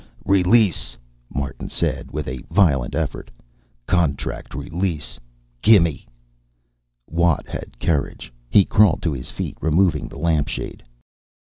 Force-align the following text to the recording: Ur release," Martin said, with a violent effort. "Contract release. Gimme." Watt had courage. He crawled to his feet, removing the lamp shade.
Ur 0.25 0.33
release," 0.33 0.97
Martin 1.31 1.69
said, 1.69 2.09
with 2.09 2.27
a 2.27 2.43
violent 2.49 2.95
effort. 2.95 3.29
"Contract 3.85 4.55
release. 4.55 5.19
Gimme." 5.61 6.07
Watt 7.07 7.47
had 7.47 7.79
courage. 7.79 8.33
He 8.49 8.65
crawled 8.65 9.03
to 9.03 9.13
his 9.13 9.29
feet, 9.29 9.59
removing 9.61 10.07
the 10.07 10.17
lamp 10.17 10.47
shade. 10.47 10.81